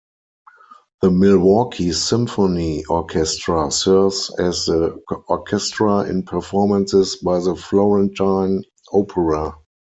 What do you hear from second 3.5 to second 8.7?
serves as the orchestra in performances by the Florentine